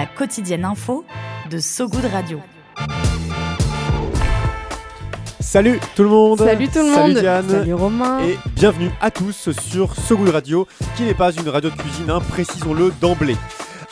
La 0.00 0.06
quotidienne 0.06 0.64
info 0.64 1.04
de 1.50 1.58
So 1.58 1.86
Good 1.86 2.06
Radio. 2.06 2.40
Salut 5.40 5.78
tout 5.94 6.04
le 6.04 6.08
monde 6.08 6.38
Salut 6.38 6.68
tout 6.68 6.78
le 6.78 6.84
monde 6.84 6.94
Salut 6.94 7.20
Diane 7.20 7.48
Salut 7.50 7.74
Romain 7.74 8.20
Et 8.20 8.38
bienvenue 8.56 8.90
à 9.02 9.10
tous 9.10 9.50
sur 9.50 9.94
So 9.94 10.16
Good 10.16 10.30
Radio, 10.30 10.66
qui 10.96 11.02
n'est 11.02 11.12
pas 11.12 11.32
une 11.32 11.46
radio 11.50 11.68
de 11.68 11.74
cuisine, 11.74 12.08
hein, 12.08 12.20
précisons-le 12.30 12.94
d'emblée. 12.98 13.36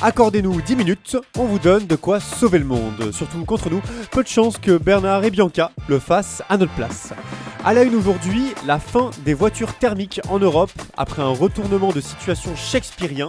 Accordez-nous 0.01 0.63
10 0.63 0.77
minutes, 0.77 1.19
on 1.37 1.45
vous 1.45 1.59
donne 1.59 1.87
de 1.87 1.97
quoi 1.97 2.21
sauver 2.21 2.61
le 2.61 2.65
monde. 2.65 3.13
Surtout 3.13 3.45
contre 3.45 3.69
nous, 3.69 3.83
peu 4.11 4.23
de 4.23 4.29
chance 4.29 4.57
que 4.57 4.79
Bernard 4.79 5.25
et 5.25 5.31
Bianca 5.31 5.73
le 5.89 5.99
fassent 5.99 6.43
à 6.49 6.57
notre 6.57 6.73
place. 6.73 7.13
À 7.69 7.75
la 7.75 7.83
une 7.83 7.97
aujourd'hui, 7.97 8.55
la 8.67 8.79
fin 8.79 9.11
des 9.27 9.35
voitures 9.35 9.75
thermiques 9.75 10.23
en 10.31 10.39
Europe 10.39 10.73
après 10.97 11.21
un 11.21 11.29
retournement 11.29 11.93
de 11.93 12.01
situation 12.01 12.57
shakespearien. 12.57 13.29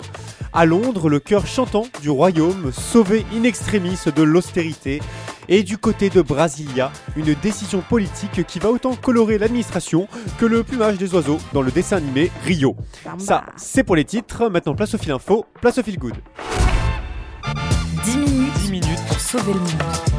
À 0.53 0.65
Londres, 0.65 1.09
le 1.09 1.20
cœur 1.20 1.45
chantant 1.45 1.88
du 2.02 2.09
royaume 2.09 2.71
sauvé 2.71 3.25
in 3.35 3.43
extremis 3.43 3.99
de 4.15 4.23
l'austérité. 4.23 5.02
Et 5.49 5.63
du 5.63 5.77
côté 5.77 6.09
de 6.09 6.21
Brasilia, 6.21 6.89
une 7.17 7.34
décision 7.34 7.81
politique 7.81 8.48
qui 8.48 8.59
va 8.59 8.70
autant 8.70 8.96
colorer 8.96 9.37
l'administration 9.37 10.07
que 10.37 10.46
le 10.46 10.63
plumage 10.63 10.98
des 10.98 11.13
oiseaux 11.13 11.40
dans 11.51 11.62
le 11.62 11.71
dessin 11.71 11.98
animé 11.98 12.31
Rio. 12.46 12.77
Ça, 13.18 13.43
c'est 13.57 13.84
pour 13.84 13.98
les 13.98 14.05
titres. 14.05 14.48
Maintenant, 14.48 14.74
place 14.74 14.93
au 14.93 14.98
fil 14.98 15.12
info, 15.12 15.48
place 15.59 15.79
au 15.79 15.84
fil 15.84 15.99
good. 15.99 16.15
10 18.05 18.15
minutes, 18.15 18.53
10 18.62 18.71
minutes 18.71 19.05
pour 19.05 19.20
sauver 19.20 19.51
le 19.51 19.59
monde. 19.59 20.18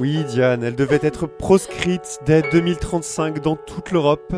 Oui, 0.00 0.24
Diane, 0.24 0.64
elle 0.64 0.76
devait 0.76 1.00
être 1.02 1.26
proscrite 1.26 2.20
dès 2.24 2.40
2035 2.40 3.42
dans 3.42 3.54
toute 3.54 3.90
l'Europe, 3.90 4.34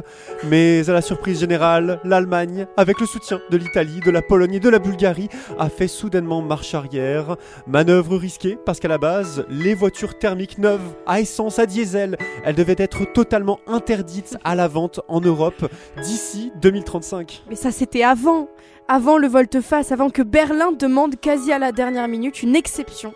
mais 0.48 0.90
à 0.90 0.92
la 0.92 1.02
surprise 1.02 1.38
générale, 1.38 2.00
l'Allemagne, 2.02 2.66
avec 2.76 2.98
le 2.98 3.06
soutien 3.06 3.40
de 3.48 3.56
l'Italie, 3.56 4.00
de 4.04 4.10
la 4.10 4.22
Pologne 4.22 4.54
et 4.54 4.58
de 4.58 4.68
la 4.68 4.80
Bulgarie, 4.80 5.28
a 5.60 5.68
fait 5.68 5.86
soudainement 5.86 6.42
marche 6.42 6.74
arrière. 6.74 7.36
Manœuvre 7.68 8.16
risquée 8.16 8.58
parce 8.66 8.80
qu'à 8.80 8.88
la 8.88 8.98
base, 8.98 9.46
les 9.48 9.74
voitures 9.74 10.18
thermiques 10.18 10.58
neuves 10.58 10.96
à 11.06 11.20
essence, 11.20 11.60
à 11.60 11.66
diesel, 11.66 12.18
elles 12.44 12.56
devaient 12.56 12.74
être 12.78 13.04
totalement 13.12 13.60
interdites 13.68 14.36
à 14.42 14.56
la 14.56 14.66
vente 14.66 14.98
en 15.06 15.20
Europe 15.20 15.70
d'ici 16.02 16.50
2035. 16.60 17.44
Mais 17.48 17.54
ça 17.54 17.70
c'était 17.70 18.02
avant 18.02 18.48
Avant 18.88 19.16
le 19.16 19.28
volte-face, 19.28 19.92
avant 19.92 20.10
que 20.10 20.22
Berlin 20.22 20.72
demande 20.72 21.20
quasi 21.20 21.52
à 21.52 21.60
la 21.60 21.70
dernière 21.70 22.08
minute 22.08 22.42
une 22.42 22.56
exception 22.56 23.14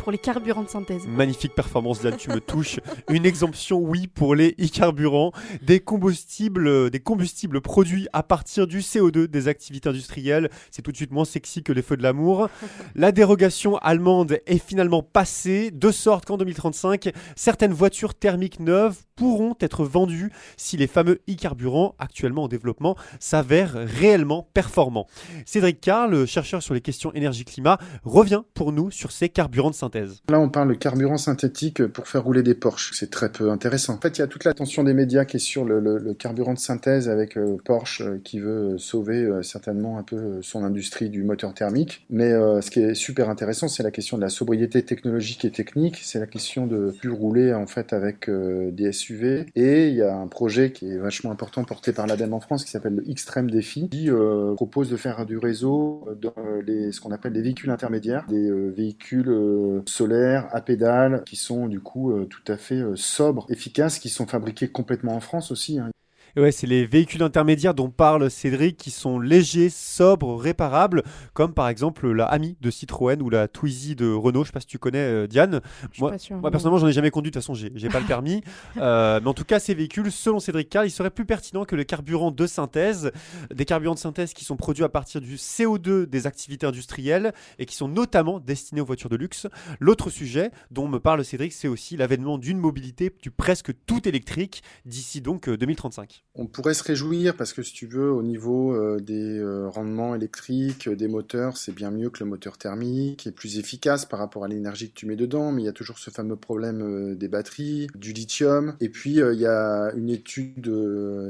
pour 0.00 0.12
les 0.12 0.18
carburants 0.18 0.62
de 0.62 0.68
synthèse. 0.68 1.06
Magnifique 1.06 1.54
performance, 1.54 2.00
Diane, 2.00 2.16
tu 2.16 2.30
me 2.30 2.40
touches. 2.40 2.80
Une 3.10 3.26
exemption, 3.26 3.78
oui, 3.78 4.06
pour 4.06 4.34
les 4.34 4.54
e-carburants, 4.58 5.32
des 5.62 5.80
combustibles, 5.80 6.66
euh, 6.66 6.90
des 6.90 7.00
combustibles 7.00 7.60
produits 7.60 8.08
à 8.12 8.22
partir 8.22 8.66
du 8.66 8.80
CO2 8.80 9.26
des 9.26 9.48
activités 9.48 9.88
industrielles. 9.88 10.48
C'est 10.70 10.80
tout 10.82 10.90
de 10.90 10.96
suite 10.96 11.12
moins 11.12 11.26
sexy 11.26 11.62
que 11.62 11.72
les 11.72 11.82
feux 11.82 11.96
de 11.96 12.02
l'amour. 12.02 12.48
La 12.94 13.12
dérogation 13.12 13.76
allemande 13.78 14.38
est 14.46 14.58
finalement 14.58 15.02
passée, 15.02 15.70
de 15.70 15.90
sorte 15.90 16.24
qu'en 16.24 16.38
2035, 16.38 17.10
certaines 17.36 17.72
voitures 17.72 18.14
thermiques 18.14 18.60
neuves 18.60 18.96
pourront 19.16 19.54
être 19.60 19.84
vendues 19.84 20.32
si 20.56 20.78
les 20.78 20.86
fameux 20.86 21.20
e-carburants 21.28 21.94
actuellement 21.98 22.44
en 22.44 22.48
développement 22.48 22.96
s'avèrent 23.18 23.74
réellement 23.74 24.48
performants. 24.54 25.06
Cédric 25.44 25.82
Carl, 25.82 26.26
chercheur 26.26 26.62
sur 26.62 26.72
les 26.72 26.80
questions 26.80 27.12
énergie-climat, 27.12 27.78
revient 28.02 28.42
pour 28.54 28.72
nous 28.72 28.90
sur 28.90 29.12
ces 29.12 29.28
carburants 29.28 29.68
de 29.68 29.74
synthèse. 29.74 29.89
Là, 30.28 30.40
on 30.40 30.48
parle 30.48 30.68
de 30.68 30.74
carburant 30.74 31.16
synthétique 31.16 31.86
pour 31.86 32.08
faire 32.08 32.24
rouler 32.24 32.42
des 32.42 32.54
Porsche. 32.54 32.92
C'est 32.94 33.10
très 33.10 33.30
peu 33.30 33.50
intéressant. 33.50 33.94
En 33.94 34.00
fait, 34.00 34.18
il 34.18 34.20
y 34.20 34.24
a 34.24 34.26
toute 34.26 34.44
l'attention 34.44 34.84
des 34.84 34.94
médias 34.94 35.24
qui 35.24 35.36
est 35.36 35.40
sur 35.40 35.64
le, 35.64 35.80
le, 35.80 35.98
le 35.98 36.14
carburant 36.14 36.54
de 36.54 36.58
synthèse 36.58 37.08
avec 37.08 37.36
euh, 37.36 37.56
Porsche 37.64 38.02
euh, 38.02 38.20
qui 38.22 38.38
veut 38.38 38.78
sauver 38.78 39.22
euh, 39.22 39.42
certainement 39.42 39.98
un 39.98 40.02
peu 40.02 40.42
son 40.42 40.62
industrie 40.64 41.10
du 41.10 41.22
moteur 41.22 41.54
thermique. 41.54 42.06
Mais 42.10 42.30
ce 42.30 42.70
qui 42.70 42.80
est 42.80 42.94
super 42.94 43.28
intéressant, 43.30 43.68
c'est 43.68 43.82
la 43.82 43.90
question 43.90 44.16
de 44.16 44.22
la 44.22 44.28
sobriété 44.28 44.82
technologique 44.82 45.44
et 45.44 45.50
technique. 45.50 46.00
C'est 46.02 46.18
la 46.18 46.26
question 46.26 46.66
de 46.66 46.94
plus 46.98 47.10
rouler 47.10 47.54
en 47.54 47.66
fait 47.66 47.92
avec 47.92 48.28
des 48.30 48.92
SUV. 48.92 49.46
Et 49.56 49.88
il 49.88 49.94
y 49.94 50.02
a 50.02 50.14
un 50.14 50.26
projet 50.26 50.72
qui 50.72 50.90
est 50.90 50.98
vachement 50.98 51.30
important 51.30 51.64
porté 51.64 51.92
par 51.92 52.06
l'ADEME 52.06 52.34
en 52.34 52.40
France 52.40 52.64
qui 52.64 52.70
s'appelle 52.70 52.96
le 52.96 53.10
Extreme 53.10 53.50
Défi, 53.50 53.88
qui 53.88 54.10
propose 54.56 54.90
de 54.90 54.96
faire 54.96 55.24
du 55.26 55.38
réseau 55.38 56.08
dans 56.20 56.34
les, 56.66 56.92
ce 56.92 57.00
qu'on 57.00 57.12
appelle 57.12 57.32
des 57.32 57.42
véhicules 57.42 57.70
intermédiaires, 57.70 58.26
des 58.28 58.50
véhicules 58.70 59.79
solaires, 59.88 60.48
à 60.52 60.60
pédales, 60.60 61.22
qui 61.24 61.36
sont 61.36 61.66
du 61.66 61.80
coup 61.80 62.12
euh, 62.12 62.26
tout 62.26 62.42
à 62.46 62.56
fait 62.56 62.80
euh, 62.80 62.96
sobres, 62.96 63.46
efficaces, 63.48 63.98
qui 63.98 64.08
sont 64.08 64.26
fabriqués 64.26 64.70
complètement 64.70 65.14
en 65.14 65.20
France 65.20 65.50
aussi. 65.50 65.78
Hein. 65.78 65.90
Et 66.36 66.40
ouais, 66.40 66.52
c'est 66.52 66.66
les 66.66 66.86
véhicules 66.86 67.22
intermédiaires 67.22 67.74
dont 67.74 67.90
parle 67.90 68.30
Cédric 68.30 68.76
qui 68.76 68.90
sont 68.90 69.18
légers, 69.18 69.68
sobres, 69.68 70.36
réparables, 70.36 71.02
comme 71.34 71.54
par 71.54 71.68
exemple 71.68 72.10
la 72.10 72.26
Ami 72.26 72.56
de 72.60 72.70
Citroën 72.70 73.20
ou 73.20 73.30
la 73.30 73.48
Twizy 73.48 73.96
de 73.96 74.12
Renault. 74.12 74.44
Je 74.44 74.48
sais 74.48 74.52
pas 74.52 74.60
si 74.60 74.66
tu 74.66 74.78
connais 74.78 74.98
euh, 74.98 75.26
Diane. 75.26 75.60
moi, 75.98 76.12
moi 76.30 76.50
personnellement, 76.50 76.78
j'en 76.78 76.86
ai 76.86 76.92
jamais 76.92 77.10
conduit. 77.10 77.30
De 77.30 77.34
toute 77.34 77.42
façon, 77.42 77.54
j'ai, 77.54 77.72
j'ai 77.74 77.88
pas 77.88 78.00
le 78.00 78.06
permis. 78.06 78.42
Euh, 78.76 79.20
mais 79.22 79.28
en 79.28 79.34
tout 79.34 79.44
cas, 79.44 79.58
ces 79.58 79.74
véhicules, 79.74 80.10
selon 80.10 80.38
Cédric 80.38 80.68
Carl, 80.68 80.86
ils 80.86 80.90
seraient 80.90 81.10
plus 81.10 81.24
pertinents 81.24 81.64
que 81.64 81.76
les 81.76 81.84
carburants 81.84 82.30
de 82.30 82.46
synthèse, 82.46 83.10
des 83.52 83.64
carburants 83.64 83.94
de 83.94 83.98
synthèse 83.98 84.32
qui 84.32 84.44
sont 84.44 84.56
produits 84.56 84.84
à 84.84 84.88
partir 84.88 85.20
du 85.20 85.36
CO2 85.36 86.06
des 86.06 86.26
activités 86.26 86.66
industrielles 86.66 87.32
et 87.58 87.66
qui 87.66 87.74
sont 87.74 87.88
notamment 87.88 88.40
destinés 88.40 88.80
aux 88.80 88.84
voitures 88.84 89.10
de 89.10 89.16
luxe. 89.16 89.48
L'autre 89.80 90.08
sujet 90.08 90.50
dont 90.70 90.88
me 90.88 90.98
parle 90.98 91.24
Cédric, 91.24 91.52
c'est 91.52 91.68
aussi 91.68 91.96
l'avènement 91.96 92.38
d'une 92.38 92.58
mobilité 92.58 93.12
du 93.22 93.30
presque 93.30 93.72
tout 93.86 94.08
électrique 94.08 94.62
d'ici 94.86 95.20
donc 95.20 95.50
2035. 95.50 96.19
On 96.36 96.46
pourrait 96.46 96.74
se 96.74 96.84
réjouir 96.84 97.34
parce 97.34 97.52
que 97.52 97.62
si 97.62 97.72
tu 97.72 97.86
veux, 97.86 98.12
au 98.12 98.22
niveau 98.22 98.72
euh, 98.72 99.00
des 99.00 99.38
euh, 99.38 99.68
rendements 99.68 100.14
électriques, 100.14 100.86
euh, 100.86 100.94
des 100.94 101.08
moteurs, 101.08 101.56
c'est 101.56 101.74
bien 101.74 101.90
mieux 101.90 102.08
que 102.08 102.22
le 102.22 102.30
moteur 102.30 102.56
thermique, 102.56 103.26
est 103.26 103.32
plus 103.32 103.58
efficace 103.58 104.06
par 104.06 104.20
rapport 104.20 104.44
à 104.44 104.48
l'énergie 104.48 104.90
que 104.90 104.94
tu 104.94 105.06
mets 105.06 105.16
dedans, 105.16 105.50
mais 105.50 105.62
il 105.62 105.64
y 105.64 105.68
a 105.68 105.72
toujours 105.72 105.98
ce 105.98 106.10
fameux 106.10 106.36
problème 106.36 107.16
des 107.16 107.26
batteries, 107.26 107.88
du 107.96 108.12
lithium. 108.12 108.76
Et 108.80 108.88
puis 108.88 109.16
il 109.16 109.40
y 109.40 109.46
a 109.46 109.92
une 109.96 110.08
étude 110.08 110.72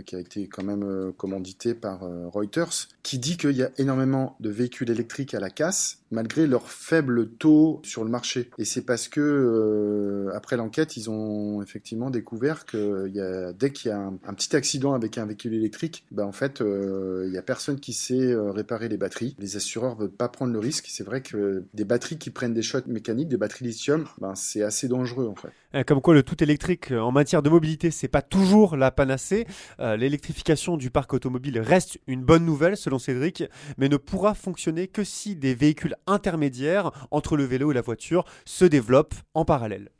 qui 0.05 0.17
a 0.17 0.19
été 0.19 0.49
quand 0.49 0.65
même 0.65 1.13
commanditée 1.17 1.75
par 1.75 2.01
Reuters 2.33 2.89
qui 3.03 3.19
dit 3.19 3.37
qu'il 3.37 3.57
y 3.57 3.63
a 3.63 3.71
énormément 3.79 4.37
de 4.41 4.51
véhicules 4.51 4.91
électriques 4.91 5.35
à 5.35 5.41
la 5.41 5.51
casse 5.51 5.99
malgré 6.11 6.47
leur 6.47 6.71
faible 6.71 7.29
taux 7.29 7.81
sur 7.85 8.05
le 8.05 8.11
marché. 8.11 8.51
Et 8.59 8.65
c'est 8.65 8.83
parce 8.83 9.09
que 9.09 10.29
après 10.35 10.57
l'enquête, 10.57 10.97
ils 10.97 11.09
ont 11.09 11.63
effectivement 11.63 12.11
découvert 12.11 12.67
que 12.67 13.09
y 13.09 13.21
a, 13.21 13.53
dès 13.53 13.71
qu'il 13.71 13.91
y 13.91 13.93
a 13.93 13.99
un 13.99 14.35
petit 14.35 14.55
accident 14.57 14.80
avec 14.89 15.19
un 15.19 15.27
véhicule 15.27 15.55
électrique, 15.55 16.05
bah 16.11 16.27
en 16.27 16.33
fait, 16.33 16.61
il 16.61 16.67
euh, 16.67 17.29
n'y 17.31 17.39
a 17.39 17.43
personne 17.43 17.79
qui 17.79 17.93
sait 17.93 18.33
euh, 18.33 18.51
réparer 18.51 18.89
les 18.89 18.97
batteries. 18.97 19.37
Les 19.39 19.57
assureurs 19.57 19.97
veulent 19.97 20.11
pas 20.11 20.29
prendre 20.29 20.53
le 20.53 20.59
risque. 20.59 20.87
C'est 20.89 21.05
vrai 21.05 21.21
que 21.21 21.65
des 21.75 21.85
batteries 21.85 22.19
qui 22.19 22.31
prennent 22.31 22.55
des 22.55 22.63
chocs 22.63 22.87
mécaniques, 22.87 23.29
des 23.29 23.37
batteries 23.37 23.67
lithium, 23.67 24.07
ben, 24.21 24.35
c'est 24.35 24.63
assez 24.63 24.89
dangereux 24.89 25.29
en 25.29 25.35
fait. 25.35 25.51
Eh, 25.75 25.85
comme 25.85 26.01
quoi, 26.01 26.15
le 26.15 26.23
tout 26.23 26.43
électrique 26.43 26.91
euh, 26.91 26.99
en 26.99 27.13
matière 27.13 27.43
de 27.43 27.51
mobilité, 27.51 27.91
c'est 27.91 28.09
pas 28.09 28.23
toujours 28.23 28.77
la 28.77 28.91
panacée. 28.91 29.47
L'électrification 29.79 30.77
du 30.77 30.91
parc 30.91 31.13
automobile 31.13 31.59
reste 31.61 31.99
une 32.07 32.23
bonne 32.23 32.45
nouvelle 32.45 32.77
selon 32.77 32.99
Cédric, 32.99 33.45
mais 33.79 33.89
ne 33.89 33.97
pourra 33.97 34.35
fonctionner 34.35 34.89
que 34.89 35.05
si 35.05 35.37
des 35.37 35.55
véhicules 35.55 35.97
intermédiaires 36.07 36.91
entre 37.11 37.37
le 37.37 37.45
vélo 37.45 37.71
et 37.71 37.75
la 37.75 37.83
voiture 37.83 38.25
se 38.45 38.65
développent 38.65 39.15
en 39.35 39.45
parallèle. 39.45 39.91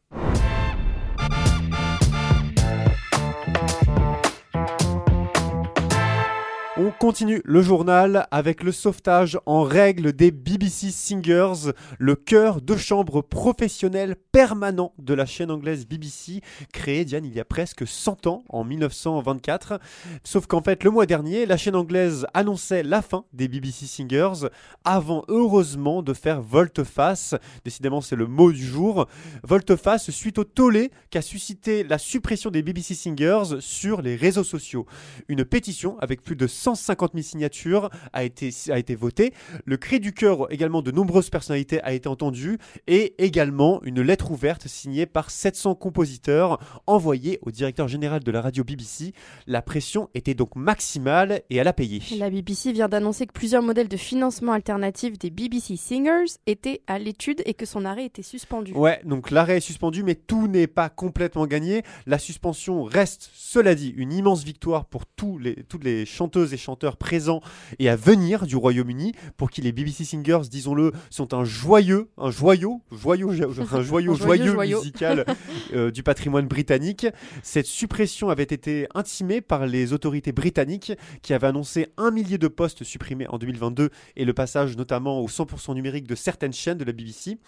Continue 7.01 7.41
le 7.47 7.63
journal 7.63 8.29
avec 8.31 8.63
le 8.63 8.73
sauvetage 8.73 9.39
en 9.47 9.63
règle 9.63 10.13
des 10.13 10.31
BBC 10.31 10.91
Singers, 10.91 11.73
le 11.99 12.15
chœur 12.15 12.61
de 12.61 12.77
chambre 12.77 13.23
professionnel 13.23 14.17
permanent 14.33 14.93
de 14.99 15.15
la 15.15 15.25
chaîne 15.25 15.51
anglaise 15.51 15.87
BBC, 15.87 16.43
créé 16.75 17.07
Diane 17.07 17.25
il 17.25 17.35
y 17.35 17.41
a 17.41 17.47
presque 17.47 17.87
100 17.87 18.27
ans, 18.27 18.45
en 18.51 18.65
1924. 18.65 19.81
Sauf 20.25 20.47
qu'en 20.47 20.61
fait, 20.61 20.85
le 20.85 20.91
mois 20.91 21.07
dernier, 21.07 21.47
la 21.47 21.57
chaîne 21.57 21.75
anglaise 21.75 22.27
annonçait 22.35 22.83
la 22.83 23.01
fin 23.01 23.25
des 23.33 23.49
BBC 23.49 23.87
Singers, 23.87 24.51
avant 24.85 25.25
heureusement 25.29 26.03
de 26.03 26.13
faire 26.13 26.43
volte-face. 26.43 27.35
Décidément, 27.65 28.03
c'est 28.03 28.15
le 28.15 28.27
mot 28.27 28.53
du 28.53 28.63
jour. 28.63 29.09
Volte-face 29.43 30.11
suite 30.11 30.37
au 30.37 30.45
tollé 30.45 30.91
qu'a 31.09 31.23
suscité 31.23 31.83
la 31.83 31.97
suppression 31.97 32.51
des 32.51 32.61
BBC 32.63 32.95
Singers 32.95 33.59
sur 33.61 34.03
les 34.03 34.17
réseaux 34.17 34.45
sociaux. 34.45 34.85
Une 35.29 35.47
pétition 35.47 35.99
avec 36.01 36.21
plus 36.21 36.37
de 36.37 36.47
150 36.47 36.90
000 36.99 37.23
signatures 37.23 37.91
a 38.13 38.25
été, 38.25 38.51
a 38.71 38.79
été 38.79 38.95
votée. 38.95 39.33
Le 39.65 39.77
cri 39.77 40.01
du 40.01 40.13
cœur 40.13 40.53
également 40.53 40.83
de 40.83 40.91
nombreuses 40.91 41.31
personnalités 41.31 41.81
a 41.83 41.93
été 41.93 42.09
entendu 42.09 42.59
et 42.87 43.15
également 43.23 43.83
une 43.85 44.03
lettre 44.03 44.31
ouverte 44.31 44.67
signée 44.67 45.07
par 45.07 45.31
700 45.31 45.75
compositeurs 45.75 46.59
envoyée 46.87 47.39
au 47.43 47.51
directeur 47.51 47.89
général 47.89 48.23
de 48.23 48.31
la 48.31 48.41
radio 48.41 48.65
BBC. 48.65 49.13
La 49.47 49.63
pression 49.63 50.09
était 50.15 50.35
donc 50.35 50.57
maximale 50.57 51.43
et 51.51 51.57
elle 51.57 51.69
a 51.69 51.73
payé. 51.73 52.03
La 52.17 52.31
BBC 52.31 52.73
vient 52.73 52.89
d'annoncer 52.89 53.27
que 53.27 53.33
plusieurs 53.33 53.63
modèles 53.63 53.89
de 53.89 53.97
financement 53.97 54.53
alternatif 54.53 55.19
des 55.19 55.31
BBC 55.31 55.77
Singers 55.77 56.35
étaient 56.47 56.83
à 56.87 56.99
l'étude 56.99 57.43
et 57.47 57.55
que 57.55 57.67
son 57.67 57.85
arrêt 57.85 58.07
était 58.07 58.23
suspendu. 58.23 58.73
Ouais, 58.73 59.01
donc 59.05 59.31
l'arrêt 59.31 59.59
est 59.59 59.61
suspendu, 59.61 60.03
mais 60.03 60.15
tout 60.15 60.49
n'est 60.49 60.67
pas 60.67 60.89
complètement 60.89 61.47
gagné. 61.47 61.83
La 62.07 62.19
suspension 62.19 62.85
reste, 62.85 63.31
cela 63.35 63.75
dit, 63.75 63.93
une 63.97 64.13
immense 64.13 64.45
victoire 64.45 64.85
pour 64.85 65.07
tous 65.07 65.39
les, 65.39 65.55
toutes 65.65 65.85
les 65.85 66.07
chanteuses 66.07 66.53
et 66.55 66.57
chanteurs 66.57 66.80
présents 66.99 67.41
et 67.79 67.89
à 67.89 67.97
venir 67.97 68.47
du 68.47 68.57
Royaume-Uni, 68.57 69.13
pour 69.37 69.51
qui 69.51 69.61
les 69.61 69.73
BBC 69.73 70.05
Singers, 70.05 70.43
disons-le, 70.51 70.93
sont 71.11 71.35
un 71.35 71.45
joyeux, 71.45 72.09
un 72.19 72.31
joyau, 72.31 72.83
joyeux, 72.91 73.29
un 73.29 73.83
joyau, 73.83 74.15
joyeux 74.15 74.15
joyeux 74.15 74.53
joyau. 74.53 74.79
musical 74.79 75.25
euh, 75.75 75.91
du 75.91 76.03
patrimoine 76.03 76.47
britannique. 76.47 77.07
Cette 77.43 77.67
suppression 77.67 78.31
avait 78.31 78.43
été 78.43 78.87
intimée 78.95 79.41
par 79.41 79.67
les 79.67 79.93
autorités 79.93 80.33
britanniques 80.33 80.93
qui 81.23 81.35
avaient 81.35 81.49
annoncé 81.49 81.89
un 81.97 82.11
millier 82.11 82.39
de 82.39 82.49
postes 82.49 82.85
supprimés 82.85 83.27
en 83.29 83.39
2022 83.39 83.91
et 84.17 84.25
le 84.25 84.33
passage 84.33 84.77
notamment 84.77 85.21
au 85.21 85.29
100% 85.29 85.75
numérique 85.75 86.07
de 86.07 86.15
certaines 86.15 86.53
chaînes 86.53 86.79
de 86.79 86.85
la 86.85 86.93
BBC. 86.93 87.39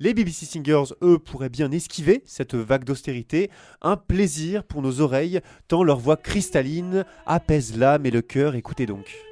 Les 0.00 0.14
BBC 0.14 0.46
Singers, 0.46 0.94
eux, 1.02 1.18
pourraient 1.18 1.48
bien 1.48 1.70
esquiver 1.72 2.22
cette 2.26 2.54
vague 2.54 2.84
d'austérité. 2.84 3.50
Un 3.80 3.96
plaisir 3.96 4.64
pour 4.64 4.82
nos 4.82 5.00
oreilles, 5.00 5.40
tant 5.68 5.82
leur 5.82 5.98
voix 5.98 6.16
cristalline 6.16 7.04
apaise 7.26 7.76
l'âme 7.76 8.06
et 8.06 8.10
le 8.10 8.22
cœur. 8.22 8.54
Écoutez 8.54 8.81
donc. 8.86 9.31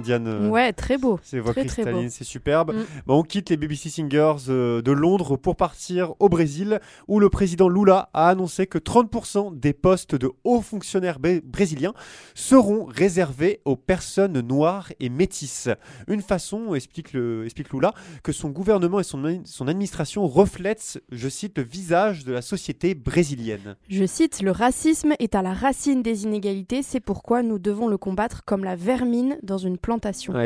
Hein, 0.00 0.04
Diane. 0.04 0.26
euh, 0.26 0.48
Ouais, 0.48 0.72
très 0.72 0.98
beau. 0.98 1.18
Ces 1.22 1.40
voix 1.40 1.52
Très, 1.52 1.66
cristallines, 1.66 2.10
c'est 2.10 2.24
superbe. 2.24 2.74
Mm. 2.74 2.84
On 3.08 3.22
quitte 3.22 3.50
les 3.50 3.56
BBC 3.56 3.88
Singers 3.90 4.36
euh, 4.48 4.82
de 4.82 4.92
Londres 4.92 5.36
pour 5.36 5.56
partir 5.56 6.14
au 6.18 6.28
Brésil, 6.28 6.80
où 7.08 7.20
le 7.20 7.28
président 7.30 7.68
Lula 7.68 8.08
a 8.14 8.28
annoncé 8.28 8.66
que 8.66 8.78
30% 8.78 9.58
des 9.58 9.72
postes 9.72 10.14
de 10.14 10.30
hauts 10.44 10.60
fonctionnaires 10.62 11.18
bré- 11.18 11.40
brésiliens 11.44 11.94
seront 12.34 12.84
réservés 12.84 13.60
aux 13.64 13.76
personnes 13.76 14.40
noires 14.40 14.92
et 15.00 15.08
métisses. 15.08 15.68
Une 16.08 16.22
façon, 16.22 16.74
explique, 16.74 17.12
le, 17.12 17.44
explique 17.44 17.72
Lula, 17.72 17.92
que 18.22 18.32
son 18.32 18.50
gouvernement 18.50 19.00
et 19.00 19.04
son, 19.04 19.42
son 19.44 19.68
administration 19.68 20.26
reflètent, 20.26 21.00
je 21.10 21.28
cite, 21.28 21.58
le 21.58 21.64
visage 21.64 22.24
de 22.24 22.32
la 22.32 22.42
société 22.42 22.94
brésilienne. 22.94 23.76
Je 23.88 24.04
cite, 24.04 24.42
Le 24.42 24.50
racisme 24.50 25.12
est 25.18 25.34
à 25.34 25.42
la 25.42 25.52
racine 25.52 26.02
des 26.02 26.24
inégalités, 26.24 26.82
c'est 26.82 27.00
pourquoi 27.00 27.42
nous 27.42 27.58
devons 27.58 27.88
le 27.88 27.98
combattre 27.98 28.44
comme 28.44 28.64
la 28.64 28.76
vermine 28.76 29.38
dans 29.42 29.58
une 29.58 29.78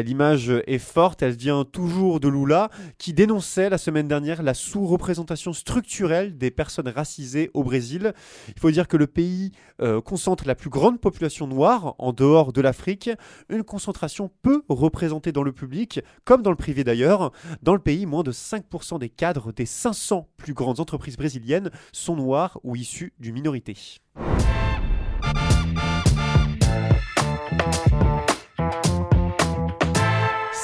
L'image 0.02 0.52
est 0.66 0.78
forte, 0.78 1.22
elle 1.22 1.36
vient 1.36 1.64
toujours 1.64 2.20
de 2.20 2.28
Lula, 2.28 2.70
qui 2.98 3.12
dénonçait 3.12 3.68
la 3.68 3.78
semaine 3.78 4.08
dernière 4.08 4.42
la 4.42 4.54
sous-représentation 4.54 5.52
structurelle 5.52 6.36
des 6.36 6.50
personnes 6.50 6.88
racisées 6.88 7.50
au 7.54 7.62
Brésil. 7.62 8.12
Il 8.48 8.60
faut 8.60 8.70
dire 8.70 8.88
que 8.88 8.96
le 8.96 9.06
pays 9.06 9.52
euh, 9.80 10.00
concentre 10.00 10.46
la 10.46 10.54
plus 10.54 10.70
grande 10.70 11.00
population 11.00 11.46
noire 11.46 11.94
en 11.98 12.12
dehors 12.12 12.52
de 12.52 12.60
l'Afrique, 12.60 13.10
une 13.48 13.64
concentration 13.64 14.30
peu 14.42 14.62
représentée 14.68 15.32
dans 15.32 15.42
le 15.42 15.52
public, 15.52 16.00
comme 16.24 16.42
dans 16.42 16.50
le 16.50 16.56
privé 16.56 16.84
d'ailleurs. 16.84 17.32
Dans 17.62 17.74
le 17.74 17.80
pays, 17.80 18.06
moins 18.06 18.22
de 18.22 18.32
5% 18.32 18.98
des 18.98 19.08
cadres 19.08 19.52
des 19.52 19.66
500 19.66 20.28
plus 20.36 20.54
grandes 20.54 20.80
entreprises 20.80 21.16
brésiliennes 21.16 21.70
sont 21.92 22.16
noirs 22.16 22.60
ou 22.62 22.76
issus 22.76 23.12
d'une 23.18 23.34
minorité. 23.34 23.76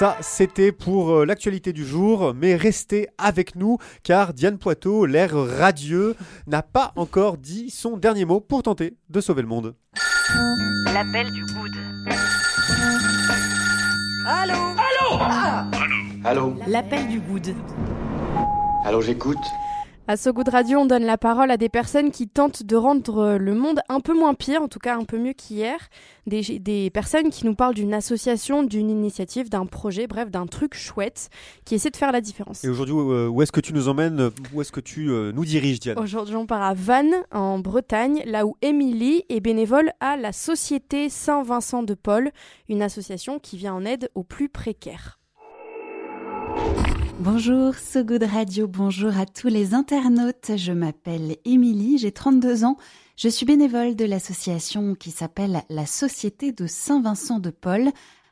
Ça, 0.00 0.16
c'était 0.22 0.72
pour 0.72 1.10
euh, 1.10 1.26
l'actualité 1.26 1.74
du 1.74 1.84
jour, 1.84 2.32
mais 2.34 2.56
restez 2.56 3.08
avec 3.18 3.54
nous 3.54 3.76
car 4.02 4.32
Diane 4.32 4.56
Poitot, 4.56 5.04
l'air 5.04 5.34
radieux, 5.34 6.16
n'a 6.46 6.62
pas 6.62 6.94
encore 6.96 7.36
dit 7.36 7.68
son 7.68 7.98
dernier 7.98 8.24
mot 8.24 8.40
pour 8.40 8.62
tenter 8.62 8.96
de 9.10 9.20
sauver 9.20 9.42
le 9.42 9.48
monde. 9.48 9.74
L'appel 10.94 11.30
du 11.32 11.44
good. 11.44 11.76
Allô 16.24 16.54
L'appel 16.66 17.06
du 17.08 17.20
good. 17.20 17.54
Allô, 18.86 19.02
j'écoute 19.02 19.36
À 20.10 20.16
So 20.16 20.32
Good 20.32 20.48
Radio, 20.48 20.80
on 20.80 20.86
donne 20.86 21.04
la 21.04 21.16
parole 21.16 21.52
à 21.52 21.56
des 21.56 21.68
personnes 21.68 22.10
qui 22.10 22.26
tentent 22.26 22.64
de 22.64 22.74
rendre 22.74 23.18
euh, 23.18 23.38
le 23.38 23.54
monde 23.54 23.78
un 23.88 24.00
peu 24.00 24.12
moins 24.12 24.34
pire, 24.34 24.60
en 24.60 24.66
tout 24.66 24.80
cas 24.80 24.96
un 24.96 25.04
peu 25.04 25.16
mieux 25.18 25.34
qu'hier. 25.34 25.78
Des, 26.26 26.58
des 26.58 26.90
personnes 26.90 27.30
qui 27.30 27.46
nous 27.46 27.54
parlent 27.54 27.74
d'une 27.76 27.94
association, 27.94 28.64
d'une 28.64 28.90
initiative, 28.90 29.48
d'un 29.48 29.66
projet, 29.66 30.08
bref, 30.08 30.28
d'un 30.28 30.48
truc 30.48 30.74
chouette 30.74 31.30
qui 31.64 31.76
essaie 31.76 31.90
de 31.90 31.96
faire 31.96 32.10
la 32.10 32.20
différence. 32.20 32.64
Et 32.64 32.68
aujourd'hui, 32.68 32.96
euh, 32.96 33.28
où 33.28 33.40
est-ce 33.40 33.52
que 33.52 33.60
tu 33.60 33.72
nous 33.72 33.86
emmènes 33.86 34.32
Où 34.52 34.60
est-ce 34.60 34.72
que 34.72 34.80
tu 34.80 35.10
euh, 35.10 35.30
nous 35.30 35.44
diriges, 35.44 35.78
Diane? 35.78 35.96
Aujourd'hui, 35.96 36.34
on 36.34 36.44
part 36.44 36.62
à 36.62 36.74
Vannes, 36.74 37.14
en 37.30 37.60
Bretagne, 37.60 38.24
là 38.26 38.46
où 38.46 38.56
Émilie 38.62 39.22
est 39.28 39.38
bénévole 39.38 39.92
à 40.00 40.16
la 40.16 40.32
Société 40.32 41.08
Saint-Vincent 41.08 41.84
de 41.84 41.94
Paul, 41.94 42.32
une 42.68 42.82
association 42.82 43.38
qui 43.38 43.56
vient 43.56 43.74
en 43.74 43.84
aide 43.84 44.10
aux 44.16 44.24
plus 44.24 44.48
précaires. 44.48 45.20
Bonjour 47.20 47.74
So 47.74 48.02
Good 48.02 48.22
Radio, 48.22 48.66
bonjour 48.66 49.14
à 49.18 49.26
tous 49.26 49.48
les 49.48 49.74
internautes. 49.74 50.52
Je 50.56 50.72
m'appelle 50.72 51.36
Émilie, 51.44 51.98
j'ai 51.98 52.12
32 52.12 52.64
ans. 52.64 52.78
Je 53.18 53.28
suis 53.28 53.44
bénévole 53.44 53.94
de 53.94 54.06
l'association 54.06 54.94
qui 54.94 55.10
s'appelle 55.10 55.62
la 55.68 55.84
Société 55.84 56.50
de 56.52 56.66
Saint-Vincent 56.66 57.38
de 57.38 57.50
Paul 57.50 57.90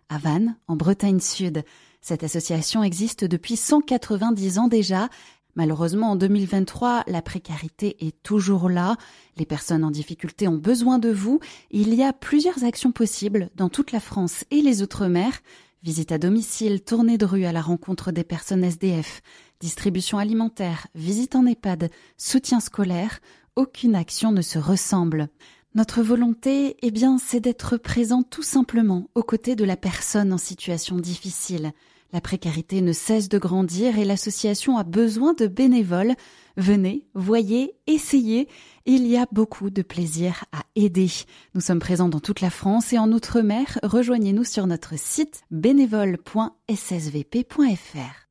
à 0.09 0.17
Vannes, 0.17 0.57
en 0.69 0.77
Bretagne 0.77 1.21
Sud. 1.21 1.65
Cette 2.01 2.25
association 2.25 2.83
existe 2.83 3.27
depuis 3.27 3.57
190 3.57 4.59
ans 4.59 4.69
déjà. 4.69 5.11
Malheureusement, 5.55 6.13
en 6.13 6.17
2023, 6.17 7.05
la 7.09 7.21
précarité 7.21 8.07
est 8.07 8.23
toujours 8.23 8.71
là. 8.71 8.97
Les 9.37 9.45
personnes 9.45 9.85
en 9.85 9.91
difficulté 9.91 10.49
ont 10.49 10.57
besoin 10.57 10.99
de 10.99 11.11
vous. 11.11 11.41
Il 11.71 11.93
y 11.93 12.03
a 12.03 12.15
plusieurs 12.15 12.65
actions 12.65 12.93
possibles 12.93 13.51
dans 13.55 13.69
toute 13.69 13.93
la 13.93 14.01
France 14.01 14.47
et 14.51 14.63
les 14.63 14.81
Outre-mer. 14.81 15.43
Visite 15.85 16.11
à 16.11 16.19
domicile, 16.19 16.83
tournée 16.83 17.19
de 17.19 17.25
rue 17.25 17.45
à 17.45 17.53
la 17.53 17.61
rencontre 17.63 18.11
des 18.11 18.25
personnes 18.25 18.65
SDF, 18.65 19.23
distribution 19.61 20.19
alimentaire, 20.19 20.89
visite 20.97 21.37
en 21.37 21.47
EHPAD, 21.47 21.91
soutien 22.17 22.59
scolaire, 22.59 23.21
aucune 23.55 23.95
action 23.95 24.33
ne 24.33 24.43
se 24.43 24.59
ressemble. 24.59 25.29
Notre 25.77 26.03
volonté, 26.03 26.77
eh 26.83 26.91
bien, 26.91 27.19
c'est 27.19 27.39
d'être 27.39 27.77
présent 27.77 28.25
tout 28.25 28.43
simplement 28.43 29.09
aux 29.15 29.23
côtés 29.23 29.55
de 29.55 29.65
la 29.65 29.77
personne 29.77 30.33
en 30.33 30.39
situation 30.39 30.97
difficile. 30.97 31.73
La 32.13 32.21
précarité 32.23 32.81
ne 32.81 32.93
cesse 32.93 33.29
de 33.29 33.39
grandir 33.39 33.99
et 33.99 34.05
l'association 34.05 34.79
a 34.79 34.85
besoin 34.85 35.35
de 35.35 35.47
bénévoles. 35.47 36.15
Venez, 36.57 37.05
voyez, 37.15 37.75
essayez. 37.87 38.49
Il 38.87 39.07
y 39.07 39.19
a 39.19 39.27
beaucoup 39.31 39.69
de 39.69 39.83
plaisir 39.83 40.47
à 40.53 40.63
aider. 40.75 41.11
Nous 41.55 41.61
sommes 41.61 41.81
présents 41.81 42.09
dans 42.09 42.21
toute 42.21 42.41
la 42.41 42.51
France 42.51 42.95
et 42.95 42.99
en 42.99 43.13
Outre-mer. 43.13 43.79
Rejoignez-nous 43.83 44.45
sur 44.45 44.67
notre 44.67 44.99
site 44.99 45.43
bénévole.ssvp.fr. 45.51 48.28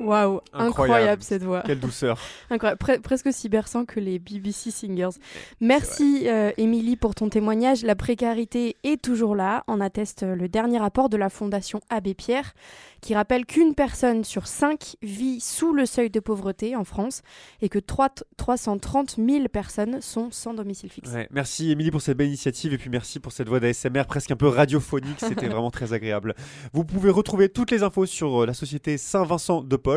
Waouh, 0.00 0.40
incroyable. 0.52 1.22
cette 1.22 1.42
voix. 1.42 1.62
Quelle 1.64 1.80
douceur. 1.80 2.18
incroyable. 2.50 2.80
presque 3.02 3.26
aussi 3.26 3.48
berçant 3.48 3.84
que 3.84 4.00
les 4.00 4.18
BBC 4.18 4.70
Singers. 4.70 5.18
Merci 5.60 6.24
euh, 6.26 6.52
Émilie 6.56 6.96
pour 6.96 7.14
ton 7.14 7.28
témoignage. 7.28 7.82
La 7.82 7.94
précarité 7.94 8.76
est 8.84 9.00
toujours 9.00 9.34
là, 9.34 9.64
en 9.66 9.80
atteste 9.80 10.22
le 10.22 10.48
dernier 10.48 10.78
rapport 10.78 11.08
de 11.08 11.16
la 11.16 11.28
Fondation 11.28 11.80
Abbé 11.90 12.14
Pierre 12.14 12.54
qui 13.00 13.14
rappelle 13.14 13.46
qu'une 13.46 13.74
personne 13.74 14.24
sur 14.24 14.46
cinq 14.46 14.96
vit 15.02 15.40
sous 15.40 15.72
le 15.72 15.86
seuil 15.86 16.10
de 16.10 16.20
pauvreté 16.20 16.74
en 16.74 16.84
France 16.84 17.22
et 17.62 17.68
que 17.68 17.78
3, 17.78 18.08
330 18.36 19.16
000 19.16 19.48
personnes 19.48 20.00
sont 20.00 20.30
sans 20.30 20.54
domicile 20.54 20.90
fixe. 20.90 21.10
merci 21.30 21.70
Émilie 21.70 21.90
pour 21.90 22.00
cette 22.00 22.16
belle 22.16 22.28
initiative 22.28 22.72
et 22.72 22.78
puis 22.78 22.90
merci 22.90 23.20
pour 23.20 23.32
cette 23.32 23.48
voix 23.48 23.60
d'ASMR 23.60 24.04
presque 24.06 24.30
un 24.30 24.36
peu 24.36 24.48
radiophonique, 24.48 25.18
c'était 25.18 25.46
vraiment 25.48 25.70
très 25.70 25.92
agréable. 25.92 26.34
Vous 26.72 26.84
pouvez 26.84 27.10
retrouver 27.10 27.48
toutes 27.48 27.70
les 27.70 27.82
infos 27.82 28.06
sur 28.06 28.42
euh, 28.42 28.46
la 28.46 28.54
société 28.54 28.98
Saint-Vincent 28.98 29.62
de 29.62 29.76
Paul 29.76 29.87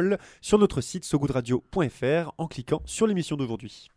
sur 0.42 0.58
notre 0.58 0.82
site 0.82 1.06
sogoodradio.fr 1.06 2.32
en 2.38 2.48
cliquant 2.48 2.82
sur 2.86 3.08
l'émission 3.08 3.36
d'aujourd'hui. 3.36 3.90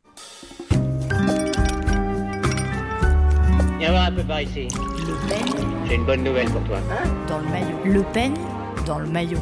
Viens 3.79 3.91
voir 3.91 4.07
un 4.07 4.13
peu 4.13 4.23
par 4.23 4.41
ici. 4.41 4.69
Le 4.69 5.29
peigne. 5.29 5.87
J'ai 5.87 5.95
une 5.97 6.07
bonne 6.07 6.23
nouvelle 6.23 6.51
pour 6.51 6.65
toi. 6.65 6.79
Hein 6.91 7.27
Dans 7.29 7.39
le 7.39 7.49
maillot. 7.49 7.79
Le 7.85 8.03
peigne 8.13 8.35
dans 8.87 8.99
le 8.99 9.07
maillot. 9.07 9.39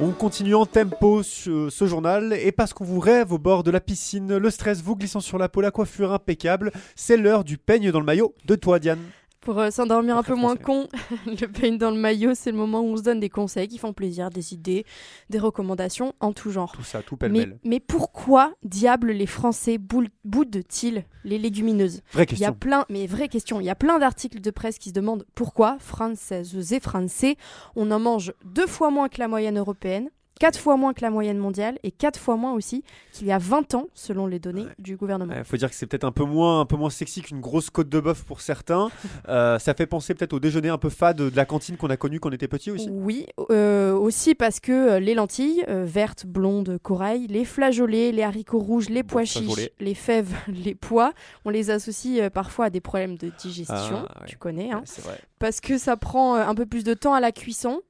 On 0.00 0.12
continue 0.12 0.54
en 0.54 0.64
tempo 0.64 1.24
ce, 1.24 1.70
ce 1.70 1.86
journal 1.86 2.32
et 2.32 2.52
parce 2.52 2.72
qu'on 2.72 2.84
vous 2.84 3.00
rêve 3.00 3.32
au 3.32 3.38
bord 3.38 3.64
de 3.64 3.72
la 3.72 3.80
piscine, 3.80 4.36
le 4.36 4.50
stress 4.50 4.80
vous 4.80 4.94
glissant 4.94 5.18
sur 5.20 5.38
la 5.38 5.48
peau, 5.48 5.60
la 5.60 5.72
coiffure 5.72 6.12
impeccable, 6.12 6.70
c'est 6.94 7.16
l'heure 7.16 7.42
du 7.42 7.58
peigne 7.58 7.90
dans 7.90 7.98
le 7.98 8.06
maillot 8.06 8.32
de 8.46 8.54
toi 8.54 8.78
Diane. 8.78 9.00
Pour 9.40 9.58
euh, 9.60 9.70
s'endormir 9.70 10.16
un 10.16 10.22
peu 10.22 10.34
moins 10.34 10.56
con, 10.56 10.88
le 11.26 11.46
peigne 11.46 11.78
dans 11.78 11.90
le 11.90 11.96
maillot, 11.96 12.32
c'est 12.34 12.50
le 12.50 12.56
moment 12.56 12.80
où 12.80 12.86
on 12.86 12.96
se 12.96 13.02
donne 13.02 13.20
des 13.20 13.28
conseils 13.28 13.68
qui 13.68 13.78
font 13.78 13.92
plaisir, 13.92 14.30
des 14.30 14.52
idées, 14.52 14.84
des 15.30 15.38
recommandations 15.38 16.12
en 16.20 16.32
tout 16.32 16.50
genre. 16.50 16.72
Tout 16.72 16.82
ça, 16.82 17.02
tout 17.02 17.16
pêle-mêle. 17.16 17.58
Mais, 17.64 17.70
mais, 17.70 17.80
pourquoi, 17.80 18.52
diable, 18.64 19.12
les 19.12 19.26
Français 19.26 19.78
boudent-ils 19.78 21.04
les 21.24 21.38
légumineuses? 21.38 22.02
Vraie 22.12 22.26
question. 22.26 22.44
Il 22.44 22.48
y 22.48 22.50
a 22.50 22.52
plein, 22.52 22.84
mais 22.88 23.06
vraie 23.06 23.28
question, 23.28 23.60
il 23.60 23.64
y 23.64 23.70
a 23.70 23.76
plein 23.76 23.98
d'articles 23.98 24.40
de 24.40 24.50
presse 24.50 24.78
qui 24.78 24.88
se 24.88 24.94
demandent 24.94 25.24
pourquoi, 25.34 25.78
françaises 25.78 26.72
et 26.72 26.80
français, 26.80 27.36
on 27.76 27.90
en 27.90 28.00
mange 28.00 28.32
deux 28.44 28.66
fois 28.66 28.90
moins 28.90 29.08
que 29.08 29.20
la 29.20 29.28
moyenne 29.28 29.58
européenne, 29.58 30.10
4 30.38 30.58
fois 30.58 30.76
moins 30.76 30.94
que 30.94 31.02
la 31.02 31.10
moyenne 31.10 31.38
mondiale 31.38 31.78
et 31.82 31.90
4 31.90 32.18
fois 32.18 32.36
moins 32.36 32.52
aussi 32.52 32.84
qu'il 33.12 33.26
y 33.26 33.32
a 33.32 33.38
20 33.38 33.74
ans, 33.74 33.88
selon 33.94 34.26
les 34.26 34.38
données 34.38 34.66
du 34.78 34.96
gouvernement. 34.96 35.34
Il 35.36 35.44
faut 35.44 35.56
dire 35.56 35.68
que 35.68 35.74
c'est 35.74 35.86
peut-être 35.86 36.04
un 36.04 36.12
peu 36.12 36.24
moins, 36.24 36.60
un 36.60 36.66
peu 36.66 36.76
moins 36.76 36.90
sexy 36.90 37.22
qu'une 37.22 37.40
grosse 37.40 37.70
côte 37.70 37.88
de 37.88 38.00
bœuf 38.00 38.24
pour 38.24 38.40
certains. 38.40 38.88
Euh, 39.28 39.58
ça 39.58 39.74
fait 39.74 39.86
penser 39.86 40.14
peut-être 40.14 40.32
au 40.32 40.40
déjeuner 40.40 40.68
un 40.68 40.78
peu 40.78 40.88
fade 40.88 41.16
de 41.16 41.36
la 41.36 41.44
cantine 41.44 41.76
qu'on 41.76 41.90
a 41.90 41.96
connu 41.96 42.20
quand 42.20 42.30
on 42.30 42.32
était 42.32 42.48
petit 42.48 42.70
aussi. 42.70 42.88
Oui, 42.90 43.26
euh, 43.50 43.92
aussi 43.92 44.34
parce 44.34 44.60
que 44.60 44.72
euh, 44.72 45.00
les 45.00 45.14
lentilles, 45.14 45.64
vertes, 45.68 46.24
blondes, 46.24 46.78
corail, 46.82 47.26
les 47.26 47.44
flageolets, 47.44 48.12
les 48.12 48.22
haricots 48.22 48.58
rouges, 48.58 48.88
les 48.88 49.02
pois 49.02 49.24
chiches, 49.24 49.70
les 49.80 49.94
fèves, 49.94 50.34
les 50.48 50.74
pois, 50.74 51.12
on 51.44 51.50
les 51.50 51.70
associe 51.70 52.30
parfois 52.30 52.66
à 52.66 52.70
des 52.70 52.80
problèmes 52.80 53.16
de 53.16 53.30
digestion. 53.38 54.06
Ah, 54.08 54.24
tu 54.26 54.36
connais, 54.36 54.70
hein. 54.70 54.82
vrai. 55.02 55.18
Parce 55.38 55.60
que 55.60 55.78
ça 55.78 55.96
prend 55.96 56.34
un 56.36 56.54
peu 56.54 56.66
plus 56.66 56.84
de 56.84 56.94
temps 56.94 57.14
à 57.14 57.20
la 57.20 57.32
cuisson 57.32 57.82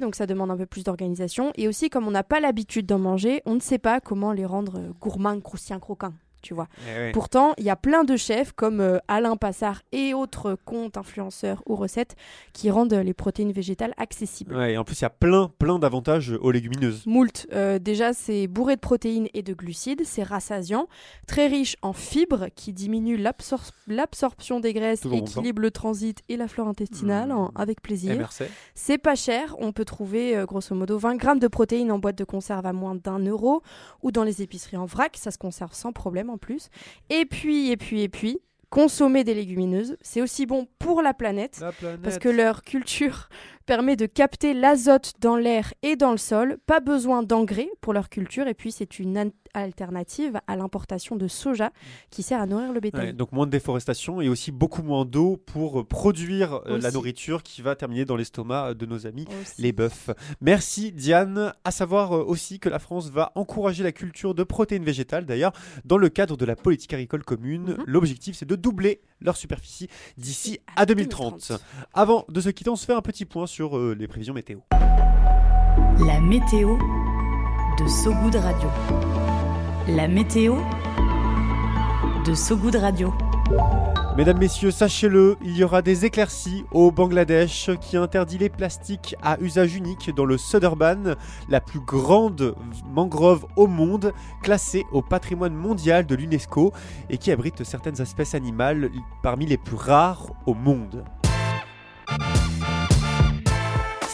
donc 0.00 0.14
ça 0.14 0.26
demande 0.26 0.50
un 0.50 0.56
peu 0.56 0.66
plus 0.66 0.84
d'organisation. 0.84 1.52
Et 1.56 1.68
aussi, 1.68 1.90
comme 1.90 2.06
on 2.06 2.10
n'a 2.10 2.24
pas 2.24 2.40
l'habitude 2.40 2.86
d'en 2.86 2.98
manger, 2.98 3.42
on 3.46 3.54
ne 3.54 3.60
sait 3.60 3.78
pas 3.78 4.00
comment 4.00 4.32
les 4.32 4.46
rendre 4.46 4.92
gourmands, 5.00 5.40
croustillants, 5.40 5.80
croquants 5.80 6.14
tu 6.42 6.54
vois. 6.54 6.68
Eh 6.88 7.12
Pourtant, 7.12 7.54
il 7.58 7.64
y 7.64 7.70
a 7.70 7.76
plein 7.76 8.04
de 8.04 8.16
chefs 8.16 8.52
comme 8.52 8.80
euh, 8.80 8.98
Alain 9.08 9.36
Passard 9.36 9.82
et 9.92 10.14
autres 10.14 10.56
comptes 10.64 10.96
influenceurs 10.96 11.62
ou 11.66 11.76
recettes 11.76 12.16
qui 12.52 12.70
rendent 12.70 12.92
les 12.94 13.14
protéines 13.14 13.52
végétales 13.52 13.94
accessibles. 13.96 14.54
et 14.62 14.76
en 14.76 14.84
plus, 14.84 15.00
il 15.00 15.02
y 15.02 15.06
a 15.06 15.10
plein, 15.10 15.50
plein 15.58 15.78
d'avantages 15.78 16.30
aux 16.40 16.50
légumineuses. 16.50 17.04
Moult. 17.06 17.46
Euh, 17.52 17.78
déjà, 17.78 18.12
c'est 18.12 18.46
bourré 18.46 18.76
de 18.76 18.80
protéines 18.80 19.28
et 19.34 19.42
de 19.42 19.54
glucides, 19.54 20.02
c'est 20.04 20.22
rassasiant, 20.22 20.88
très 21.26 21.46
riche 21.46 21.76
en 21.82 21.92
fibres 21.92 22.46
qui 22.54 22.72
diminuent 22.72 23.22
l'absorption 23.86 24.60
des 24.60 24.72
graisses, 24.72 25.04
équilibre 25.06 25.62
le 25.62 25.70
transit 25.70 26.22
et 26.28 26.36
la 26.36 26.48
flore 26.48 26.68
intestinale 26.68 27.30
mmh. 27.30 27.50
avec 27.54 27.82
plaisir. 27.82 28.30
Eh, 28.40 28.44
c'est 28.74 28.98
pas 28.98 29.14
cher, 29.14 29.54
on 29.58 29.72
peut 29.72 29.84
trouver 29.84 30.36
euh, 30.36 30.46
grosso 30.46 30.74
modo 30.74 30.98
20 30.98 31.16
grammes 31.16 31.38
de 31.38 31.48
protéines 31.48 31.92
en 31.92 31.98
boîte 31.98 32.16
de 32.16 32.24
conserve 32.24 32.66
à 32.66 32.72
moins 32.72 32.94
d'un 32.94 33.18
euro 33.18 33.62
ou 34.02 34.10
dans 34.12 34.24
les 34.24 34.42
épiceries 34.42 34.76
en 34.76 34.86
vrac, 34.86 35.16
ça 35.16 35.30
se 35.30 35.38
conserve 35.38 35.72
sans 35.74 35.92
problème 35.92 36.29
en 36.30 36.38
plus. 36.38 36.68
Et 37.08 37.24
puis, 37.26 37.70
et 37.70 37.76
puis, 37.76 38.02
et 38.02 38.08
puis, 38.08 38.38
consommer 38.70 39.24
des 39.24 39.34
légumineuses, 39.34 39.96
c'est 40.00 40.22
aussi 40.22 40.46
bon 40.46 40.68
pour 40.78 41.02
la 41.02 41.12
planète, 41.12 41.62
parce 42.02 42.18
que 42.18 42.28
leur 42.28 42.62
culture 42.62 43.28
permet 43.70 43.94
de 43.94 44.06
capter 44.06 44.52
l'azote 44.52 45.12
dans 45.20 45.36
l'air 45.36 45.72
et 45.84 45.94
dans 45.94 46.10
le 46.10 46.16
sol. 46.16 46.58
Pas 46.66 46.80
besoin 46.80 47.22
d'engrais 47.22 47.68
pour 47.80 47.92
leur 47.92 48.08
culture, 48.08 48.48
et 48.48 48.54
puis 48.54 48.72
c'est 48.72 48.98
une 48.98 49.30
alternative 49.54 50.40
à 50.48 50.56
l'importation 50.56 51.14
de 51.14 51.28
soja 51.28 51.70
qui 52.10 52.24
sert 52.24 52.40
à 52.40 52.46
nourrir 52.46 52.72
le 52.72 52.80
bétail. 52.80 53.14
donc 53.14 53.30
moins 53.30 53.46
de 53.46 53.52
déforestation 53.52 54.20
et 54.20 54.28
aussi 54.28 54.50
beaucoup 54.50 54.82
moins 54.82 55.04
d'eau 55.04 55.36
pour 55.36 55.86
produire 55.86 56.62
euh, 56.66 56.78
la 56.80 56.90
nourriture 56.90 57.42
qui 57.42 57.62
va 57.62 57.76
terminer 57.76 58.04
dans 58.04 58.16
l'estomac 58.16 58.74
de 58.74 58.86
nos 58.86 59.06
amis 59.06 59.26
les 59.58 59.72
bœufs. 59.72 60.10
Merci 60.40 60.90
Diane. 60.92 61.52
À 61.64 61.70
savoir 61.70 62.16
euh, 62.16 62.24
aussi 62.24 62.58
que 62.58 62.68
la 62.68 62.78
France 62.78 63.10
va 63.10 63.30
encourager 63.34 63.84
la 63.84 63.92
culture 63.92 64.34
de 64.34 64.42
protéines 64.42 64.84
végétales 64.84 65.26
d'ailleurs 65.26 65.52
dans 65.84 65.98
le 65.98 66.08
cadre 66.08 66.36
de 66.36 66.44
la 66.44 66.56
politique 66.56 66.92
agricole 66.92 67.24
commune. 67.24 67.76
Mhm. 67.76 67.84
L'objectif 67.86 68.36
c'est 68.36 68.48
de 68.48 68.56
doubler 68.56 69.00
leur 69.20 69.36
superficie 69.36 69.88
d'ici 70.16 70.58
à 70.76 70.86
2030. 70.86 71.52
Avant 71.92 72.24
de 72.28 72.40
se 72.40 72.48
quitter, 72.48 72.70
on 72.70 72.76
se 72.76 72.86
fait 72.86 72.94
un 72.94 73.02
petit 73.02 73.26
point 73.26 73.46
sur 73.46 73.59
euh, 73.68 73.94
les 73.94 74.08
prévisions 74.08 74.34
météo. 74.34 74.58
La 75.98 76.20
météo 76.20 76.76
de 77.78 77.86
Sogoud 77.86 78.34
Radio. 78.34 78.68
La 79.88 80.08
météo 80.08 80.56
de 82.24 82.34
Sogoud 82.34 82.76
Radio. 82.76 83.12
Mesdames, 84.16 84.38
Messieurs, 84.38 84.70
sachez-le, 84.70 85.36
il 85.42 85.56
y 85.56 85.64
aura 85.64 85.82
des 85.82 86.04
éclaircies 86.04 86.64
au 86.72 86.90
Bangladesh 86.90 87.70
qui 87.80 87.96
interdit 87.96 88.38
les 88.38 88.48
plastiques 88.48 89.14
à 89.22 89.38
usage 89.40 89.76
unique 89.76 90.14
dans 90.14 90.24
le 90.24 90.36
Sudurban, 90.36 91.14
la 91.48 91.60
plus 91.60 91.80
grande 91.80 92.54
mangrove 92.92 93.46
au 93.56 93.66
monde, 93.66 94.12
classée 94.42 94.84
au 94.92 95.00
patrimoine 95.00 95.54
mondial 95.54 96.06
de 96.06 96.14
l'UNESCO 96.14 96.72
et 97.08 97.18
qui 97.18 97.30
abrite 97.30 97.64
certaines 97.64 98.00
espèces 98.00 98.34
animales 98.34 98.90
parmi 99.22 99.46
les 99.46 99.58
plus 99.58 99.76
rares 99.76 100.32
au 100.46 100.54
monde. 100.54 101.04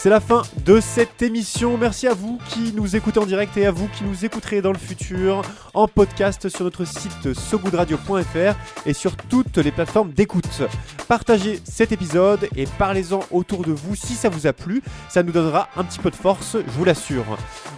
C'est 0.06 0.10
la 0.10 0.20
fin 0.20 0.42
de 0.64 0.78
cette 0.78 1.20
émission. 1.20 1.76
Merci 1.76 2.06
à 2.06 2.14
vous 2.14 2.38
qui 2.50 2.72
nous 2.76 2.94
écoutez 2.94 3.18
en 3.18 3.26
direct 3.26 3.56
et 3.56 3.66
à 3.66 3.72
vous 3.72 3.88
qui 3.88 4.04
nous 4.04 4.24
écouterez 4.24 4.62
dans 4.62 4.70
le 4.70 4.78
futur 4.78 5.42
en 5.74 5.88
podcast 5.88 6.48
sur 6.48 6.62
notre 6.62 6.84
site 6.84 7.34
sogoodradio.fr 7.34 8.54
et 8.86 8.92
sur 8.92 9.16
toutes 9.16 9.58
les 9.58 9.72
plateformes 9.72 10.12
d'écoute. 10.12 10.62
Partagez 11.08 11.60
cet 11.64 11.90
épisode 11.90 12.48
et 12.54 12.66
parlez-en 12.78 13.18
autour 13.32 13.64
de 13.64 13.72
vous 13.72 13.96
si 13.96 14.14
ça 14.14 14.28
vous 14.28 14.46
a 14.46 14.52
plu. 14.52 14.80
Ça 15.08 15.24
nous 15.24 15.32
donnera 15.32 15.68
un 15.76 15.82
petit 15.82 15.98
peu 15.98 16.10
de 16.10 16.16
force, 16.16 16.56
je 16.56 16.70
vous 16.70 16.84
l'assure. 16.84 17.24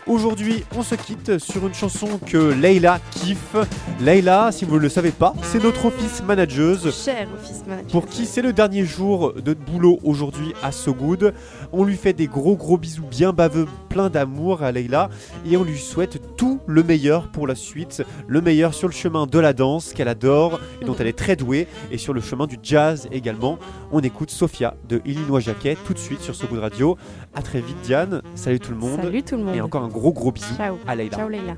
Aujourd'hui, 0.07 0.65
on 0.77 0.83
se 0.83 0.97
quitte 0.97 1.39
sur 1.39 1.67
une 1.67 1.75
chanson 1.75 2.21
que 2.27 2.37
Leila 2.37 3.01
kiffe. 3.11 3.57
Leila, 4.01 4.53
si 4.53 4.67
vous 4.67 4.75
ne 4.75 4.81
le 4.81 4.89
savez 4.91 5.13
pas, 5.13 5.33
c'est 5.43 5.63
notre 5.63 5.87
office 5.87 6.23
manageuse. 6.23 6.95
Cher 7.05 7.27
office 7.35 7.65
manager. 7.67 7.91
Pour 7.91 8.07
qui 8.07 8.27
c'est 8.27 8.43
le 8.43 8.53
dernier 8.53 8.85
jour 8.85 9.33
de 9.33 9.55
boulot 9.55 9.99
aujourd'hui 10.05 10.53
à 10.63 10.73
So 10.73 10.93
Good. 10.93 11.33
On 11.73 11.85
lui 11.85 11.97
fait 11.97 12.18
des 12.19 12.27
gros 12.27 12.57
gros 12.57 12.77
bisous 12.77 13.07
bien 13.09 13.33
baveux, 13.33 13.67
plein 13.89 14.11
d'amour 14.11 14.63
à 14.65 14.73
Leila 14.73 15.09
et 15.47 15.57
on 15.57 15.63
lui 15.63 15.79
souhaite 15.79 16.37
tout 16.37 16.61
le 16.67 16.83
meilleur 16.83 17.31
pour 17.31 17.47
la 17.47 17.55
suite, 17.55 18.03
le 18.27 18.41
meilleur 18.41 18.75
sur 18.75 18.89
le 18.89 18.93
chemin 18.93 19.27
de 19.27 19.39
la 19.39 19.53
danse 19.53 19.93
qu'elle 19.93 20.09
adore 20.09 20.61
et 20.83 20.85
dont 20.85 20.97
elle 20.99 21.07
est 21.07 21.17
très 21.17 21.37
douée 21.37 21.69
et 21.93 21.97
sur 21.97 22.13
le 22.13 22.21
chemin 22.21 22.47
du 22.47 22.59
jazz 22.61 23.09
également. 23.13 23.59
On 23.93 24.01
écoute 24.01 24.31
Sophia 24.31 24.75
de 24.89 25.01
Illinois 25.07 25.41
Jacquet 25.41 25.77
tout 25.87 25.95
de 25.95 25.99
suite 25.99 26.21
sur 26.21 26.35
ce 26.35 26.45
de 26.47 26.59
radio. 26.59 26.97
À 27.35 27.43
très 27.43 27.61
vite 27.61 27.81
Diane, 27.83 28.23
salut 28.35 28.59
tout 28.59 28.73
le 28.73 28.79
monde. 28.79 29.01
Salut 29.01 29.23
tout 29.23 29.37
le 29.37 29.45
monde. 29.45 29.55
Et 29.55 29.61
encore 29.61 29.85
un 29.85 29.89
gros 29.89 30.13
gros 30.13 30.33
bisou 30.33 30.55
à 30.87 30.95
Leila. 30.97 31.17
Ciao 31.17 31.29
Leila. 31.29 31.55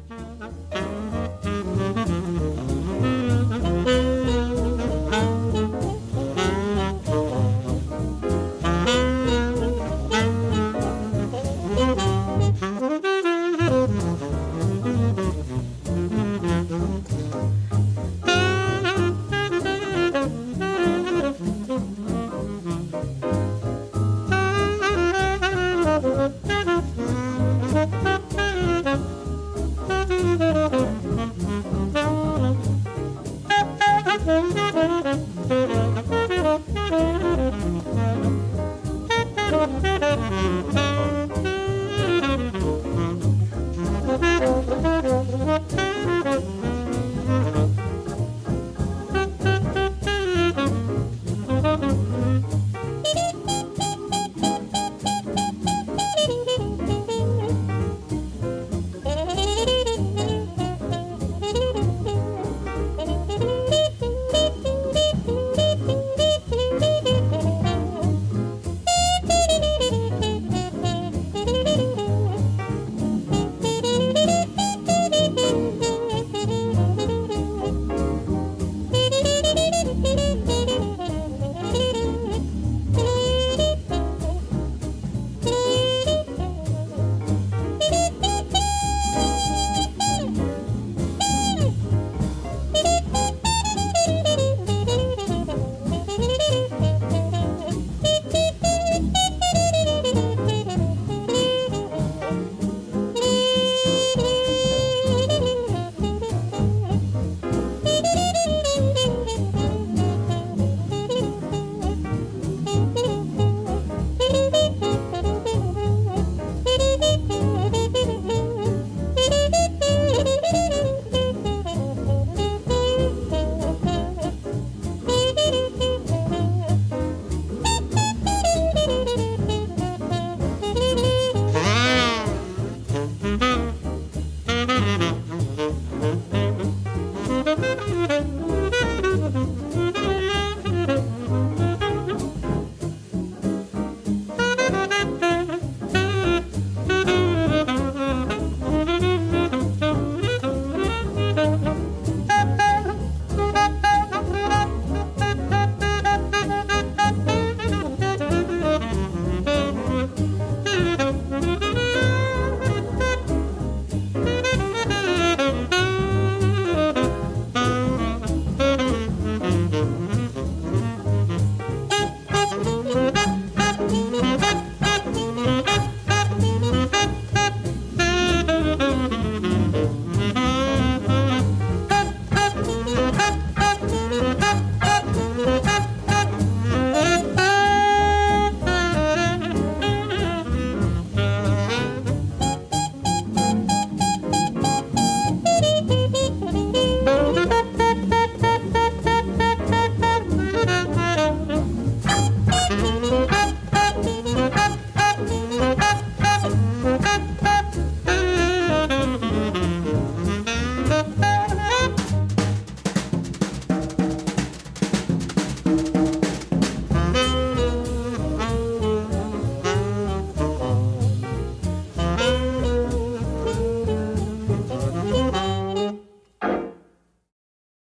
Mm-hmm. 34.30 34.69